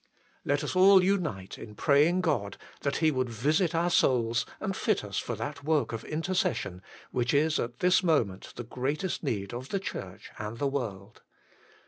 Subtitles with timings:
[0.43, 5.03] Let us all unite in praying God that He would visit our souls and fit
[5.03, 6.81] us for that work of intercession,
[7.11, 11.21] which is at this moment the greatest need of the Church and the world.